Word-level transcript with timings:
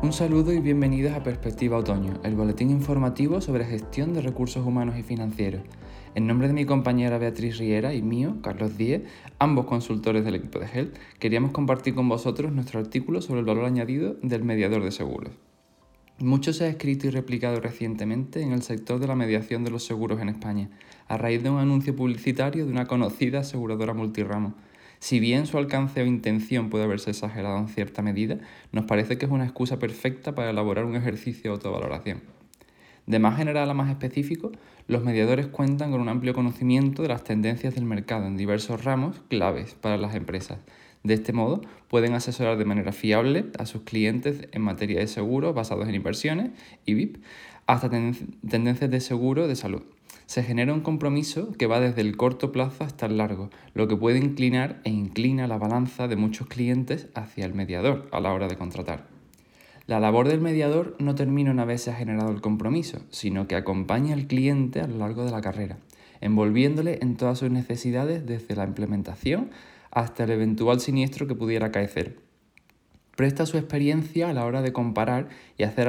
Un 0.00 0.12
saludo 0.12 0.52
y 0.52 0.60
bienvenidos 0.60 1.12
a 1.14 1.24
Perspectiva 1.24 1.76
Otoño, 1.76 2.20
el 2.22 2.36
boletín 2.36 2.70
informativo 2.70 3.40
sobre 3.40 3.64
gestión 3.64 4.14
de 4.14 4.22
recursos 4.22 4.64
humanos 4.64 4.96
y 4.96 5.02
financieros. 5.02 5.62
En 6.14 6.28
nombre 6.28 6.46
de 6.46 6.54
mi 6.54 6.64
compañera 6.64 7.18
Beatriz 7.18 7.58
Riera 7.58 7.92
y 7.92 8.00
mío, 8.00 8.36
Carlos 8.40 8.78
Díez, 8.78 9.02
ambos 9.40 9.66
consultores 9.66 10.24
del 10.24 10.36
equipo 10.36 10.60
de 10.60 10.68
GEL, 10.68 10.92
queríamos 11.18 11.50
compartir 11.50 11.96
con 11.96 12.08
vosotros 12.08 12.52
nuestro 12.52 12.78
artículo 12.78 13.20
sobre 13.20 13.40
el 13.40 13.46
valor 13.46 13.64
añadido 13.64 14.14
del 14.22 14.44
mediador 14.44 14.84
de 14.84 14.92
seguros. 14.92 15.32
Mucho 16.20 16.52
se 16.52 16.66
ha 16.66 16.68
escrito 16.68 17.08
y 17.08 17.10
replicado 17.10 17.58
recientemente 17.58 18.40
en 18.40 18.52
el 18.52 18.62
sector 18.62 19.00
de 19.00 19.08
la 19.08 19.16
mediación 19.16 19.64
de 19.64 19.72
los 19.72 19.84
seguros 19.84 20.20
en 20.20 20.28
España, 20.28 20.70
a 21.08 21.16
raíz 21.16 21.42
de 21.42 21.50
un 21.50 21.58
anuncio 21.58 21.96
publicitario 21.96 22.66
de 22.66 22.70
una 22.70 22.86
conocida 22.86 23.40
aseguradora 23.40 23.94
multiramo. 23.94 24.54
Si 25.00 25.20
bien 25.20 25.46
su 25.46 25.58
alcance 25.58 26.02
o 26.02 26.06
intención 26.06 26.70
puede 26.70 26.84
haberse 26.84 27.10
exagerado 27.10 27.56
en 27.58 27.68
cierta 27.68 28.02
medida, 28.02 28.38
nos 28.72 28.84
parece 28.84 29.16
que 29.16 29.26
es 29.26 29.30
una 29.32 29.44
excusa 29.44 29.78
perfecta 29.78 30.34
para 30.34 30.50
elaborar 30.50 30.84
un 30.84 30.96
ejercicio 30.96 31.50
de 31.50 31.54
autovaloración. 31.54 32.22
De 33.06 33.18
más 33.18 33.36
general 33.36 33.70
a 33.70 33.74
más 33.74 33.90
específico, 33.90 34.52
los 34.86 35.04
mediadores 35.04 35.46
cuentan 35.46 35.92
con 35.92 36.00
un 36.00 36.08
amplio 36.08 36.34
conocimiento 36.34 37.02
de 37.02 37.08
las 37.08 37.24
tendencias 37.24 37.74
del 37.74 37.84
mercado 37.84 38.26
en 38.26 38.36
diversos 38.36 38.84
ramos 38.84 39.20
claves 39.28 39.74
para 39.74 39.96
las 39.96 40.14
empresas. 40.14 40.58
De 41.04 41.14
este 41.14 41.32
modo, 41.32 41.62
pueden 41.88 42.14
asesorar 42.14 42.58
de 42.58 42.64
manera 42.64 42.92
fiable 42.92 43.46
a 43.58 43.66
sus 43.66 43.82
clientes 43.82 44.48
en 44.52 44.62
materia 44.62 44.98
de 44.98 45.06
seguros 45.06 45.54
basados 45.54 45.88
en 45.88 45.94
inversiones 45.94 46.50
y 46.84 46.94
VIP, 46.94 47.22
hasta 47.66 47.88
tendencias 47.88 48.90
de 48.90 49.00
seguro 49.00 49.46
de 49.46 49.56
salud 49.56 49.82
se 50.28 50.42
genera 50.42 50.74
un 50.74 50.82
compromiso 50.82 51.54
que 51.54 51.66
va 51.66 51.80
desde 51.80 52.02
el 52.02 52.18
corto 52.18 52.52
plazo 52.52 52.84
hasta 52.84 53.06
el 53.06 53.16
largo, 53.16 53.48
lo 53.72 53.88
que 53.88 53.96
puede 53.96 54.18
inclinar 54.18 54.78
e 54.84 54.90
inclina 54.90 55.46
la 55.46 55.56
balanza 55.56 56.06
de 56.06 56.16
muchos 56.16 56.48
clientes 56.48 57.08
hacia 57.14 57.46
el 57.46 57.54
mediador 57.54 58.06
a 58.12 58.20
la 58.20 58.34
hora 58.34 58.46
de 58.46 58.58
contratar. 58.58 59.06
La 59.86 60.00
labor 60.00 60.28
del 60.28 60.42
mediador 60.42 60.94
no 60.98 61.14
termina 61.14 61.50
una 61.50 61.64
vez 61.64 61.80
se 61.80 61.92
ha 61.92 61.94
generado 61.94 62.30
el 62.30 62.42
compromiso, 62.42 63.00
sino 63.08 63.48
que 63.48 63.56
acompaña 63.56 64.12
al 64.12 64.26
cliente 64.26 64.82
a 64.82 64.86
lo 64.86 64.98
largo 64.98 65.24
de 65.24 65.30
la 65.30 65.40
carrera, 65.40 65.78
envolviéndole 66.20 66.98
en 67.00 67.16
todas 67.16 67.38
sus 67.38 67.50
necesidades 67.50 68.26
desde 68.26 68.54
la 68.54 68.64
implementación 68.64 69.48
hasta 69.90 70.24
el 70.24 70.30
eventual 70.32 70.80
siniestro 70.80 71.26
que 71.26 71.36
pudiera 71.36 71.68
acaecer 71.68 72.27
Presta 73.18 73.46
su 73.46 73.58
experiencia 73.58 74.30
a 74.30 74.32
la 74.32 74.44
hora 74.44 74.62
de 74.62 74.72
comparar 74.72 75.28
y 75.56 75.64
hacer 75.64 75.88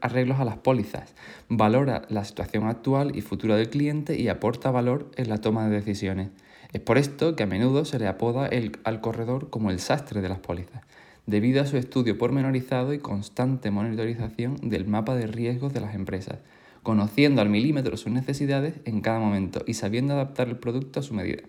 arreglos 0.00 0.40
a 0.40 0.46
las 0.46 0.56
pólizas, 0.56 1.14
valora 1.50 2.06
la 2.08 2.24
situación 2.24 2.66
actual 2.68 3.14
y 3.14 3.20
futura 3.20 3.56
del 3.56 3.68
cliente 3.68 4.18
y 4.18 4.28
aporta 4.28 4.70
valor 4.70 5.10
en 5.16 5.28
la 5.28 5.36
toma 5.36 5.68
de 5.68 5.76
decisiones. 5.76 6.30
Es 6.72 6.80
por 6.80 6.96
esto 6.96 7.36
que 7.36 7.42
a 7.42 7.46
menudo 7.46 7.84
se 7.84 7.98
le 7.98 8.06
apoda 8.06 8.48
al 8.84 9.00
corredor 9.02 9.50
como 9.50 9.70
el 9.70 9.78
sastre 9.78 10.22
de 10.22 10.30
las 10.30 10.38
pólizas, 10.38 10.80
debido 11.26 11.60
a 11.60 11.66
su 11.66 11.76
estudio 11.76 12.16
pormenorizado 12.16 12.94
y 12.94 12.98
constante 12.98 13.70
monitorización 13.70 14.56
del 14.62 14.86
mapa 14.86 15.14
de 15.14 15.26
riesgos 15.26 15.74
de 15.74 15.80
las 15.82 15.94
empresas, 15.94 16.38
conociendo 16.82 17.42
al 17.42 17.50
milímetro 17.50 17.98
sus 17.98 18.10
necesidades 18.10 18.76
en 18.86 19.02
cada 19.02 19.18
momento 19.18 19.62
y 19.66 19.74
sabiendo 19.74 20.14
adaptar 20.14 20.48
el 20.48 20.56
producto 20.56 21.00
a 21.00 21.02
su 21.02 21.12
medida. 21.12 21.42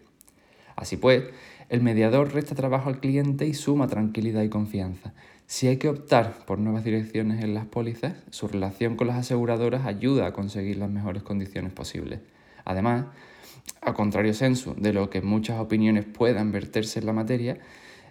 Así 0.82 0.98
pues, 0.98 1.26
el 1.70 1.82
mediador 1.82 2.34
resta 2.34 2.56
trabajo 2.56 2.90
al 2.90 3.00
cliente 3.00 3.46
y 3.46 3.54
suma 3.54 3.88
tranquilidad 3.88 4.42
y 4.42 4.50
confianza. 4.50 5.14
Si 5.46 5.68
hay 5.68 5.78
que 5.78 5.88
optar 5.88 6.44
por 6.48 6.58
nuevas 6.58 6.84
direcciones 6.84 7.44
en 7.44 7.54
las 7.54 7.66
pólizas, 7.66 8.16
su 8.32 8.48
relación 8.48 8.96
con 8.96 9.06
las 9.06 9.18
aseguradoras 9.18 9.86
ayuda 9.86 10.26
a 10.26 10.34
conseguir 10.34 10.78
las 10.78 10.90
mejores 10.90 11.22
condiciones 11.22 11.72
posibles. 11.72 12.22
Además, 12.66 13.06
a 13.82 13.94
contrario 13.94 14.34
sensu 14.34 14.74
de 14.76 14.92
lo 14.92 15.12
que 15.12 15.22
muchas 15.22 15.59
opiniones 15.59 16.06
puedan 16.06 16.52
verterse 16.52 16.98
en 16.98 17.06
la 17.06 17.14
materia, 17.14 17.59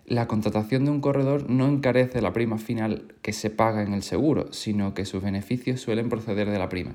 la 0.07 0.29
contratación 0.29 0.85
de 0.85 0.93
un 0.93 1.01
corredor 1.01 1.51
no 1.51 1.67
encarece 1.67 2.23
la 2.23 2.33
prima 2.33 2.57
final 2.57 3.15
que 3.21 3.33
se 3.33 3.51
paga 3.51 3.83
en 3.83 3.95
el 3.95 4.05
seguro, 4.05 4.53
sino 4.53 4.95
que 4.95 5.05
sus 5.05 5.25
beneficios 5.25 5.81
suelen 5.81 6.09
proceder 6.09 6.49
de 6.49 6.59
la 6.59 6.69
prima. 6.69 6.95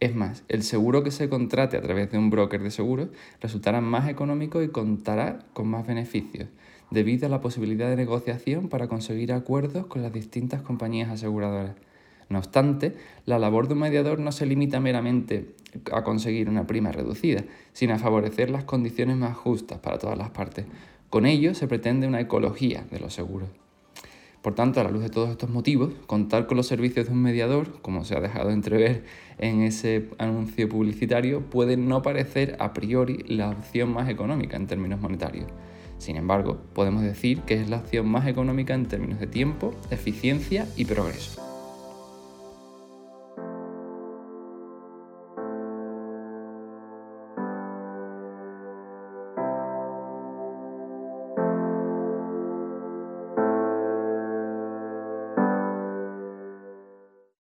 Es 0.00 0.14
más, 0.14 0.44
el 0.48 0.62
seguro 0.62 1.02
que 1.02 1.10
se 1.10 1.28
contrate 1.28 1.76
a 1.76 1.82
través 1.82 2.10
de 2.10 2.18
un 2.18 2.30
broker 2.30 2.62
de 2.62 2.70
seguros 2.70 3.08
resultará 3.40 3.80
más 3.80 4.08
económico 4.08 4.62
y 4.62 4.68
contará 4.68 5.40
con 5.52 5.68
más 5.68 5.86
beneficios, 5.86 6.48
debido 6.90 7.26
a 7.26 7.30
la 7.30 7.40
posibilidad 7.40 7.88
de 7.88 7.96
negociación 7.96 8.68
para 8.68 8.88
conseguir 8.88 9.32
acuerdos 9.32 9.86
con 9.86 10.02
las 10.02 10.12
distintas 10.12 10.62
compañías 10.62 11.10
aseguradoras. 11.10 11.76
No 12.28 12.38
obstante, 12.38 12.94
la 13.26 13.38
labor 13.38 13.68
de 13.68 13.74
un 13.74 13.80
mediador 13.80 14.18
no 14.18 14.32
se 14.32 14.46
limita 14.46 14.80
meramente 14.80 15.54
a 15.92 16.02
conseguir 16.04 16.48
una 16.48 16.66
prima 16.66 16.92
reducida, 16.92 17.44
sino 17.72 17.94
a 17.94 17.98
favorecer 17.98 18.50
las 18.50 18.64
condiciones 18.64 19.16
más 19.16 19.36
justas 19.36 19.78
para 19.80 19.98
todas 19.98 20.16
las 20.16 20.30
partes. 20.30 20.64
Con 21.10 21.26
ello 21.26 21.54
se 21.54 21.68
pretende 21.68 22.06
una 22.06 22.20
ecología 22.20 22.84
de 22.90 23.00
los 23.00 23.14
seguros. 23.14 23.48
Por 24.44 24.54
tanto, 24.54 24.78
a 24.78 24.84
la 24.84 24.90
luz 24.90 25.02
de 25.02 25.08
todos 25.08 25.30
estos 25.30 25.48
motivos, 25.48 25.94
contar 26.06 26.46
con 26.46 26.58
los 26.58 26.66
servicios 26.66 27.06
de 27.06 27.12
un 27.12 27.22
mediador, 27.22 27.80
como 27.80 28.04
se 28.04 28.14
ha 28.14 28.20
dejado 28.20 28.50
entrever 28.50 29.04
en 29.38 29.62
ese 29.62 30.10
anuncio 30.18 30.68
publicitario, 30.68 31.40
puede 31.48 31.78
no 31.78 32.02
parecer 32.02 32.54
a 32.58 32.74
priori 32.74 33.24
la 33.26 33.48
opción 33.48 33.94
más 33.94 34.10
económica 34.10 34.58
en 34.58 34.66
términos 34.66 35.00
monetarios. 35.00 35.46
Sin 35.96 36.16
embargo, 36.16 36.58
podemos 36.74 37.00
decir 37.00 37.40
que 37.40 37.54
es 37.54 37.70
la 37.70 37.78
opción 37.78 38.06
más 38.06 38.26
económica 38.26 38.74
en 38.74 38.84
términos 38.84 39.18
de 39.18 39.28
tiempo, 39.28 39.74
eficiencia 39.90 40.68
y 40.76 40.84
progreso. 40.84 41.53